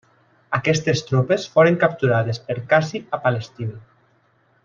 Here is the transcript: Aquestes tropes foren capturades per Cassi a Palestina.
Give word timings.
Aquestes 0.57 1.03
tropes 1.09 1.43
foren 1.57 1.77
capturades 1.83 2.41
per 2.49 2.57
Cassi 2.73 3.05
a 3.19 3.23
Palestina. 3.27 3.79